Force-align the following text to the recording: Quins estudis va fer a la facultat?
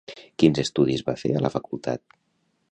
Quins 0.43 0.61
estudis 0.63 1.05
va 1.11 1.15
fer 1.25 1.33
a 1.41 1.45
la 1.47 1.53
facultat? 1.59 2.05